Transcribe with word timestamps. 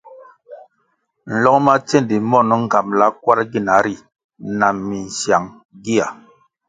Nlong 1.31 1.59
ma 1.65 1.73
tsendi 1.87 2.15
mon 2.29 2.47
ngambʼla 2.65 3.05
kwarʼ 3.21 3.43
gina 3.51 3.75
ri 3.85 3.95
na 4.57 4.67
minsyang 4.87 5.47
gia. 5.83 6.07